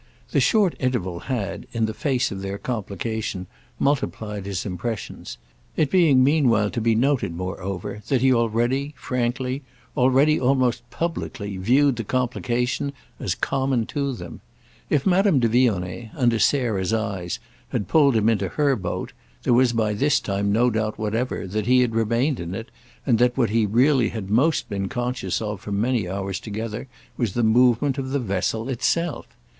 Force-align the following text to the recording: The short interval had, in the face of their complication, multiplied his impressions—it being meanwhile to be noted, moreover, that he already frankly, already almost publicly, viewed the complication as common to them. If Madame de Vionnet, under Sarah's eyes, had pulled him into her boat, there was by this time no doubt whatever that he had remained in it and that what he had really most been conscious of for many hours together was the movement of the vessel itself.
The 0.31 0.39
short 0.39 0.73
interval 0.79 1.19
had, 1.19 1.67
in 1.73 1.85
the 1.85 1.93
face 1.93 2.31
of 2.31 2.41
their 2.41 2.57
complication, 2.57 3.45
multiplied 3.77 4.47
his 4.47 4.65
impressions—it 4.65 5.91
being 5.91 6.23
meanwhile 6.23 6.71
to 6.71 6.81
be 6.81 6.95
noted, 6.95 7.35
moreover, 7.35 8.01
that 8.07 8.21
he 8.21 8.33
already 8.33 8.95
frankly, 8.97 9.61
already 9.95 10.39
almost 10.39 10.89
publicly, 10.89 11.57
viewed 11.57 11.97
the 11.97 12.03
complication 12.03 12.93
as 13.19 13.35
common 13.35 13.85
to 13.85 14.11
them. 14.13 14.41
If 14.89 15.05
Madame 15.05 15.37
de 15.39 15.47
Vionnet, 15.47 16.09
under 16.15 16.39
Sarah's 16.39 16.93
eyes, 16.93 17.37
had 17.69 17.87
pulled 17.87 18.15
him 18.15 18.27
into 18.27 18.47
her 18.49 18.75
boat, 18.75 19.13
there 19.43 19.53
was 19.53 19.71
by 19.71 19.93
this 19.93 20.19
time 20.19 20.51
no 20.51 20.71
doubt 20.71 20.97
whatever 20.97 21.45
that 21.45 21.67
he 21.67 21.81
had 21.81 21.93
remained 21.93 22.39
in 22.39 22.55
it 22.55 22.71
and 23.05 23.19
that 23.19 23.37
what 23.37 23.51
he 23.51 23.61
had 23.61 23.75
really 23.75 24.11
most 24.25 24.67
been 24.67 24.89
conscious 24.89 25.43
of 25.43 25.61
for 25.61 25.71
many 25.71 26.09
hours 26.09 26.39
together 26.39 26.87
was 27.17 27.33
the 27.33 27.43
movement 27.43 27.99
of 27.99 28.09
the 28.09 28.17
vessel 28.19 28.67
itself. 28.67 29.27